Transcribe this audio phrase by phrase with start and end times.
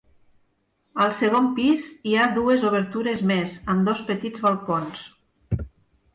[1.03, 5.07] Al segon pis, hi ha dues obertures més, amb dos petits balcons.